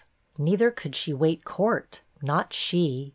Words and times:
Neither 0.39 0.71
could 0.71 0.95
she 0.95 1.13
wait 1.13 1.45
court, 1.45 2.01
not 2.23 2.53
she. 2.53 3.09